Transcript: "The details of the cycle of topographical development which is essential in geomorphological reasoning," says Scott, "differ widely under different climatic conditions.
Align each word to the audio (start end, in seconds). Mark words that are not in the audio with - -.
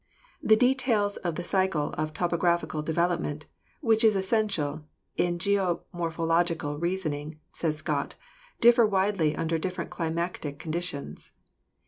"The 0.41 0.55
details 0.55 1.17
of 1.17 1.35
the 1.35 1.43
cycle 1.43 1.93
of 1.95 2.11
topographical 2.11 2.81
development 2.81 3.45
which 3.81 4.03
is 4.03 4.15
essential 4.15 4.85
in 5.15 5.37
geomorphological 5.37 6.81
reasoning," 6.81 7.39
says 7.51 7.77
Scott, 7.77 8.15
"differ 8.59 8.83
widely 8.83 9.35
under 9.35 9.59
different 9.59 9.91
climatic 9.91 10.57
conditions. 10.57 11.33